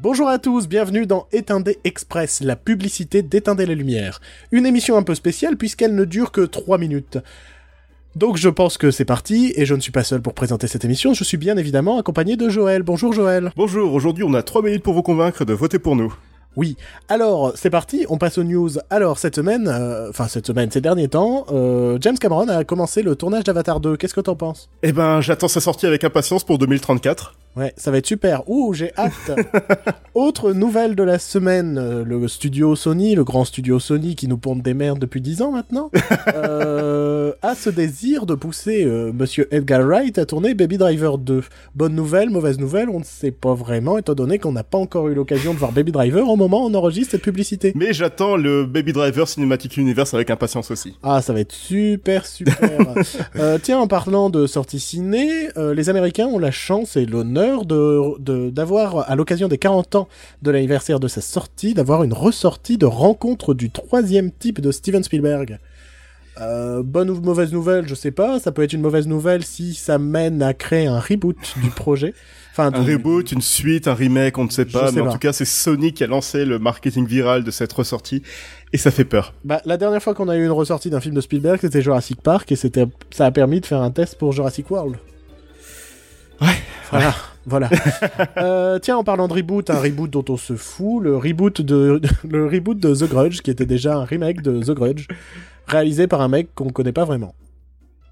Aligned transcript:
Bonjour 0.00 0.28
à 0.28 0.38
tous, 0.38 0.68
bienvenue 0.68 1.06
dans 1.06 1.26
Éteindé 1.32 1.80
Express, 1.82 2.40
la 2.40 2.54
publicité 2.54 3.22
d'Éteindé 3.22 3.66
les 3.66 3.74
Lumières. 3.74 4.20
Une 4.52 4.64
émission 4.64 4.96
un 4.96 5.02
peu 5.02 5.16
spéciale 5.16 5.56
puisqu'elle 5.56 5.96
ne 5.96 6.04
dure 6.04 6.30
que 6.30 6.42
3 6.42 6.78
minutes. 6.78 7.18
Donc 8.14 8.36
je 8.36 8.48
pense 8.48 8.78
que 8.78 8.92
c'est 8.92 9.04
parti, 9.04 9.52
et 9.56 9.66
je 9.66 9.74
ne 9.74 9.80
suis 9.80 9.90
pas 9.90 10.04
seul 10.04 10.22
pour 10.22 10.34
présenter 10.34 10.68
cette 10.68 10.84
émission, 10.84 11.14
je 11.14 11.24
suis 11.24 11.36
bien 11.36 11.56
évidemment 11.56 11.98
accompagné 11.98 12.36
de 12.36 12.48
Joël. 12.48 12.84
Bonjour 12.84 13.12
Joël. 13.12 13.50
Bonjour, 13.56 13.92
aujourd'hui 13.92 14.22
on 14.22 14.34
a 14.34 14.42
3 14.44 14.62
minutes 14.62 14.84
pour 14.84 14.94
vous 14.94 15.02
convaincre 15.02 15.44
de 15.44 15.52
voter 15.52 15.80
pour 15.80 15.96
nous. 15.96 16.14
Oui, 16.56 16.76
alors 17.08 17.52
c'est 17.56 17.70
parti, 17.70 18.06
on 18.08 18.18
passe 18.18 18.38
aux 18.38 18.44
news. 18.44 18.70
Alors 18.90 19.18
cette 19.18 19.34
semaine, 19.34 19.68
euh, 19.68 20.10
enfin 20.10 20.28
cette 20.28 20.46
semaine, 20.46 20.70
ces 20.70 20.80
derniers 20.80 21.08
temps, 21.08 21.44
euh, 21.52 21.98
James 22.00 22.18
Cameron 22.18 22.48
a 22.48 22.62
commencé 22.62 23.02
le 23.02 23.16
tournage 23.16 23.44
d'Avatar 23.44 23.80
2, 23.80 23.96
qu'est-ce 23.96 24.14
que 24.14 24.20
t'en 24.20 24.36
penses? 24.36 24.70
Eh 24.82 24.92
ben 24.92 25.20
j'attends 25.20 25.48
sa 25.48 25.60
sortie 25.60 25.86
avec 25.86 26.04
impatience 26.04 26.44
pour 26.44 26.58
2034. 26.58 27.34
Ouais, 27.56 27.72
ça 27.76 27.90
va 27.90 27.98
être 27.98 28.06
super. 28.06 28.48
Ouh, 28.48 28.72
j'ai 28.72 28.92
hâte. 28.96 29.32
Autre 30.14 30.52
nouvelle 30.52 30.94
de 30.94 31.02
la 31.02 31.18
semaine, 31.18 31.76
euh, 31.78 32.04
le 32.04 32.28
studio 32.28 32.76
Sony, 32.76 33.14
le 33.14 33.24
grand 33.24 33.44
studio 33.44 33.80
Sony 33.80 34.14
qui 34.14 34.28
nous 34.28 34.38
ponte 34.38 34.62
des 34.62 34.74
merdes 34.74 34.98
depuis 34.98 35.20
10 35.20 35.42
ans 35.42 35.52
maintenant, 35.52 35.90
euh, 36.28 36.32
a 37.42 37.54
ce 37.54 37.70
désir 37.70 38.26
de 38.26 38.34
pousser 38.34 38.84
euh, 38.84 39.12
Monsieur 39.12 39.46
Edgar 39.54 39.86
Wright 39.86 40.18
à 40.18 40.26
tourner 40.26 40.54
Baby 40.54 40.76
Driver 40.76 41.18
2. 41.18 41.44
Bonne 41.74 41.94
nouvelle, 41.94 42.30
mauvaise 42.30 42.58
nouvelle, 42.58 42.88
on 42.88 42.98
ne 42.98 43.04
sait 43.04 43.30
pas 43.30 43.54
vraiment, 43.54 43.96
étant 43.98 44.14
donné 44.14 44.38
qu'on 44.38 44.52
n'a 44.52 44.64
pas 44.64 44.78
encore 44.78 45.08
eu 45.08 45.14
l'occasion 45.14 45.54
de 45.54 45.58
voir 45.58 45.72
Baby 45.72 45.92
Driver 45.92 46.28
au 46.28 46.36
moment 46.36 46.64
où 46.64 46.68
on 46.68 46.74
enregistre 46.74 47.12
cette 47.12 47.22
publicité. 47.22 47.72
Mais 47.76 47.92
j'attends 47.92 48.36
le 48.36 48.64
Baby 48.64 48.92
Driver 48.92 49.28
Cinematic 49.28 49.76
Universe 49.76 50.14
avec 50.14 50.30
impatience 50.30 50.70
aussi. 50.70 50.96
Ah, 51.02 51.22
ça 51.22 51.32
va 51.32 51.40
être 51.40 51.52
super, 51.52 52.26
super. 52.26 52.58
euh, 53.36 53.58
tiens, 53.62 53.78
en 53.78 53.86
parlant 53.86 54.30
de 54.30 54.46
sortie 54.46 54.80
ciné, 54.80 55.48
euh, 55.56 55.74
les 55.74 55.88
Américains 55.90 56.26
ont 56.26 56.38
la 56.38 56.50
chance 56.50 56.96
et 56.96 57.06
l'honneur 57.06 57.64
de 57.64 58.18
d'avoir, 58.50 59.08
à 59.08 59.14
l'occasion 59.14 59.48
des 59.48 59.58
40 59.58 59.94
ans 59.94 60.08
de 60.42 60.50
l'anniversaire 60.50 60.98
de 60.98 61.08
sa 61.08 61.20
sortie, 61.20 61.74
d'avoir 61.74 62.02
une 62.02 62.12
ressortie 62.12 62.78
de 62.78 62.86
rencontre 62.86 63.54
du 63.54 63.70
troisième 63.70 64.32
type 64.32 64.60
de 64.60 64.72
Steven 64.72 65.02
Spielberg. 65.02 65.58
Euh, 66.40 66.82
bonne 66.84 67.10
ou 67.10 67.20
mauvaise 67.20 67.52
nouvelle, 67.52 67.88
je 67.88 67.94
sais 67.94 68.10
pas. 68.10 68.38
Ça 68.38 68.52
peut 68.52 68.62
être 68.62 68.72
une 68.72 68.80
mauvaise 68.80 69.06
nouvelle 69.06 69.44
si 69.44 69.74
ça 69.74 69.98
mène 69.98 70.42
à 70.42 70.54
créer 70.54 70.86
un 70.86 71.00
reboot 71.00 71.36
du 71.62 71.70
projet. 71.70 72.14
Enfin, 72.52 72.72
un 72.72 72.82
reboot, 72.82 73.30
une 73.30 73.40
suite, 73.40 73.86
un 73.86 73.94
remake, 73.94 74.36
on 74.38 74.44
ne 74.44 74.50
sait 74.50 74.64
pas. 74.64 74.88
sais 74.88 74.96
mais 74.96 75.00
en 75.00 75.12
tout 75.12 75.18
cas, 75.18 75.32
c'est 75.32 75.44
Sony 75.44 75.92
qui 75.92 76.02
a 76.02 76.08
lancé 76.08 76.44
le 76.44 76.58
marketing 76.58 77.06
viral 77.06 77.44
de 77.44 77.50
cette 77.50 77.72
ressortie. 77.72 78.22
Et 78.72 78.78
ça 78.78 78.90
fait 78.90 79.04
peur. 79.04 79.32
Bah, 79.44 79.60
la 79.64 79.76
dernière 79.76 80.02
fois 80.02 80.14
qu'on 80.14 80.28
a 80.28 80.36
eu 80.36 80.44
une 80.44 80.50
ressortie 80.50 80.90
d'un 80.90 81.00
film 81.00 81.14
de 81.14 81.20
Spielberg, 81.20 81.58
c'était 81.60 81.82
Jurassic 81.82 82.20
Park 82.20 82.50
et 82.52 82.56
c'était, 82.56 82.86
ça 83.10 83.26
a 83.26 83.30
permis 83.30 83.60
de 83.60 83.66
faire 83.66 83.80
un 83.80 83.90
test 83.90 84.16
pour 84.16 84.32
Jurassic 84.32 84.70
World. 84.70 84.96
Ouais. 86.40 86.48
Voilà, 86.90 87.14
voilà. 87.46 87.70
Euh, 88.36 88.78
tiens, 88.78 88.96
en 88.96 89.04
parlant 89.04 89.26
de 89.26 89.32
reboot, 89.32 89.68
un 89.70 89.80
reboot 89.80 90.10
dont 90.10 90.24
on 90.28 90.36
se 90.36 90.54
fout, 90.54 91.02
le 91.02 91.16
reboot 91.16 91.60
de, 91.60 92.00
le 92.28 92.46
reboot 92.46 92.78
de 92.78 92.94
The 92.94 93.08
Grudge, 93.08 93.40
qui 93.40 93.50
était 93.50 93.66
déjà 93.66 93.96
un 93.96 94.04
remake 94.04 94.42
de 94.42 94.62
The 94.62 94.70
Grudge, 94.70 95.06
réalisé 95.68 96.06
par 96.06 96.20
un 96.20 96.28
mec 96.28 96.48
qu'on 96.54 96.70
connaît 96.70 96.92
pas 96.92 97.04
vraiment. 97.04 97.34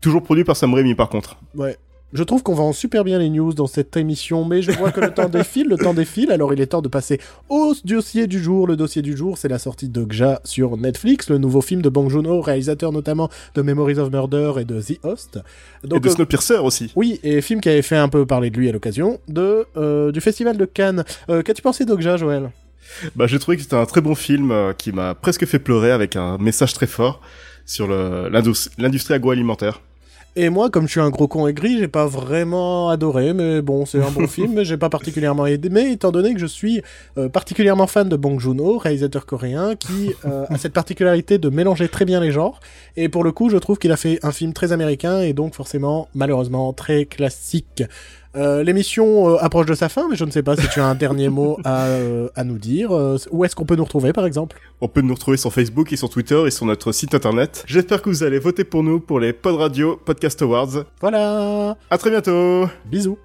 Toujours 0.00 0.22
produit 0.22 0.44
par 0.44 0.56
Sam 0.56 0.72
Raimi 0.74 0.94
par 0.94 1.08
contre. 1.08 1.36
Ouais. 1.54 1.76
Je 2.12 2.24
trouve 2.24 2.42
qu'on 2.42 2.54
vend 2.54 2.72
super 2.72 3.04
bien 3.04 3.20
les 3.20 3.30
news 3.30 3.52
dans 3.52 3.68
cette 3.68 3.96
émission, 3.96 4.44
mais 4.44 4.62
je 4.62 4.72
vois 4.72 4.90
que 4.90 4.98
le 5.00 5.14
temps 5.14 5.28
défile, 5.28 5.68
le 5.68 5.76
temps 5.76 5.94
défile, 5.94 6.32
alors 6.32 6.52
il 6.52 6.60
est 6.60 6.66
temps 6.66 6.82
de 6.82 6.88
passer 6.88 7.20
au 7.48 7.72
dossier 7.84 8.26
du 8.26 8.42
jour. 8.42 8.66
Le 8.66 8.74
dossier 8.74 9.00
du 9.00 9.16
jour, 9.16 9.38
c'est 9.38 9.46
la 9.46 9.60
sortie 9.60 9.88
de 9.88 10.10
Gja 10.10 10.40
sur 10.42 10.76
Netflix, 10.76 11.30
le 11.30 11.38
nouveau 11.38 11.60
film 11.60 11.82
de 11.82 11.88
Bong 11.88 12.08
Joon-ho, 12.10 12.40
réalisateur 12.40 12.90
notamment 12.90 13.28
de 13.54 13.62
Memories 13.62 14.00
of 14.00 14.10
Murder 14.10 14.54
et 14.58 14.64
de 14.64 14.80
The 14.80 14.98
Host. 15.04 15.38
et 15.84 15.86
de 15.86 15.94
euh, 16.04 16.10
Snowpiercer 16.10 16.56
aussi. 16.56 16.90
oui, 16.96 17.20
et 17.22 17.40
film 17.42 17.60
qui 17.60 17.68
avait 17.68 17.82
fait 17.82 17.96
un 17.96 18.08
peu 18.08 18.26
parler 18.26 18.50
de 18.50 18.56
lui 18.58 18.68
à 18.68 18.72
l'occasion 18.72 19.20
de 19.28 19.66
euh, 19.76 20.10
du 20.10 20.20
festival 20.20 20.56
de 20.56 20.64
Cannes. 20.64 21.04
Euh, 21.28 21.42
Qu'as-tu 21.42 21.62
pensé 21.62 21.84
d'Ogja, 21.84 22.16
Joël? 22.16 22.50
Bah, 23.16 23.26
j'ai 23.26 23.38
trouvé 23.38 23.56
que 23.56 23.62
c'était 23.62 23.76
un 23.76 23.86
très 23.86 24.00
bon 24.00 24.14
film 24.14 24.50
euh, 24.50 24.72
qui 24.72 24.92
m'a 24.92 25.14
presque 25.14 25.46
fait 25.46 25.58
pleurer 25.58 25.92
avec 25.92 26.16
un 26.16 26.38
message 26.38 26.74
très 26.74 26.86
fort 26.86 27.20
sur 27.66 27.86
l'industrie 27.88 29.14
agroalimentaire. 29.14 29.80
Et 30.36 30.48
moi, 30.48 30.70
comme 30.70 30.86
je 30.86 30.92
suis 30.92 31.00
un 31.00 31.10
gros 31.10 31.26
con 31.26 31.48
aigri, 31.48 31.78
j'ai 31.78 31.88
pas 31.88 32.06
vraiment 32.06 32.88
adoré, 32.88 33.32
mais 33.32 33.62
bon, 33.62 33.84
c'est 33.84 34.00
un 34.00 34.10
bon 34.10 34.26
film, 34.28 34.52
mais 34.54 34.64
j'ai 34.64 34.76
pas 34.76 34.88
particulièrement 34.88 35.44
aimé, 35.46 35.90
étant 35.90 36.12
donné 36.12 36.34
que 36.34 36.38
je 36.38 36.46
suis 36.46 36.82
euh, 37.18 37.28
particulièrement 37.28 37.88
fan 37.88 38.08
de 38.08 38.14
Bong 38.14 38.38
Joon-ho, 38.38 38.78
réalisateur 38.78 39.26
coréen, 39.26 39.74
qui 39.74 40.12
euh, 40.26 40.46
a 40.48 40.56
cette 40.56 40.72
particularité 40.72 41.38
de 41.38 41.48
mélanger 41.48 41.88
très 41.88 42.04
bien 42.04 42.20
les 42.20 42.30
genres. 42.30 42.60
Et 42.96 43.08
pour 43.08 43.24
le 43.24 43.32
coup, 43.32 43.50
je 43.50 43.56
trouve 43.56 43.78
qu'il 43.78 43.90
a 43.90 43.96
fait 43.96 44.20
un 44.22 44.30
film 44.30 44.52
très 44.52 44.70
américain 44.70 45.20
et 45.20 45.32
donc 45.32 45.54
forcément, 45.54 46.08
malheureusement, 46.14 46.72
très 46.72 47.06
classique. 47.06 47.82
Euh, 48.36 48.62
L'émission 48.62 49.30
euh, 49.30 49.36
approche 49.40 49.66
de 49.66 49.74
sa 49.74 49.88
fin, 49.88 50.08
mais 50.08 50.16
je 50.16 50.24
ne 50.24 50.30
sais 50.30 50.42
pas 50.42 50.56
si 50.56 50.68
tu 50.68 50.80
as 50.80 50.86
un 50.86 50.94
dernier 51.06 51.28
mot 51.28 51.58
à, 51.64 51.86
euh, 51.86 52.28
à 52.36 52.44
nous 52.44 52.58
dire. 52.58 52.90
Où 53.30 53.44
est-ce 53.44 53.56
qu'on 53.56 53.64
peut 53.64 53.76
nous 53.76 53.84
retrouver, 53.84 54.12
par 54.12 54.26
exemple? 54.26 54.58
On 54.80 54.88
peut 54.88 55.00
nous 55.00 55.14
retrouver 55.14 55.36
sur 55.36 55.52
Facebook 55.52 55.92
et 55.92 55.96
sur 55.96 56.08
Twitter 56.10 56.42
et 56.46 56.50
sur 56.50 56.66
notre 56.66 56.92
site 56.92 57.14
internet. 57.14 57.64
J'espère 57.66 58.02
que 58.02 58.08
vous 58.08 58.22
allez 58.22 58.38
voter 58.38 58.64
pour 58.64 58.82
nous 58.82 59.00
pour 59.00 59.20
les 59.20 59.32
Pod 59.32 59.56
Radio 59.56 59.96
Podcast 60.04 60.40
Awards. 60.42 60.84
Voilà 61.00 61.76
À 61.90 61.98
très 61.98 62.10
bientôt 62.10 62.66
Bisous 62.86 63.18